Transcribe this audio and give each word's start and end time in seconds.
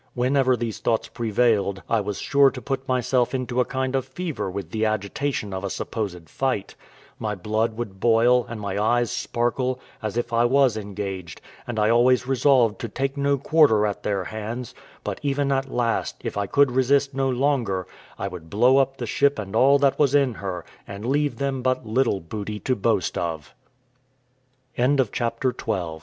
Whenever 0.15 0.57
these 0.57 0.79
thoughts 0.79 1.09
prevailed, 1.09 1.83
I 1.87 2.01
was 2.01 2.17
sure 2.17 2.49
to 2.49 2.59
put 2.59 2.87
myself 2.87 3.35
into 3.35 3.59
a 3.61 3.65
kind 3.65 3.95
of 3.95 4.07
fever 4.07 4.49
with 4.49 4.71
the 4.71 4.83
agitation 4.83 5.53
of 5.53 5.63
a 5.63 5.69
supposed 5.69 6.27
fight; 6.27 6.73
my 7.19 7.35
blood 7.35 7.77
would 7.77 7.99
boil, 7.99 8.43
and 8.49 8.59
my 8.59 8.79
eyes 8.81 9.11
sparkle, 9.11 9.79
as 10.01 10.17
if 10.17 10.33
I 10.33 10.43
was 10.45 10.75
engaged, 10.75 11.39
and 11.67 11.77
I 11.77 11.91
always 11.91 12.25
resolved 12.25 12.79
to 12.79 12.89
take 12.89 13.15
no 13.15 13.37
quarter 13.37 13.85
at 13.85 14.01
their 14.01 14.23
hands; 14.23 14.73
but 15.03 15.19
even 15.21 15.51
at 15.51 15.69
last, 15.71 16.15
if 16.21 16.35
I 16.35 16.47
could 16.47 16.71
resist 16.71 17.13
no 17.13 17.29
longer, 17.29 17.85
I 18.17 18.27
would 18.27 18.49
blow 18.49 18.77
up 18.77 18.97
the 18.97 19.05
ship 19.05 19.37
and 19.37 19.55
all 19.55 19.77
that 19.77 19.99
was 19.99 20.15
in 20.15 20.33
her, 20.33 20.65
and 20.87 21.05
leave 21.05 21.37
them 21.37 21.61
but 21.61 21.85
little 21.85 22.21
booty 22.21 22.59
to 22.61 22.75
boast 22.75 23.19
of. 23.19 23.53
CHAPTER 24.75 25.51
XIII 25.55 25.63
ARRIVAL 25.63 25.99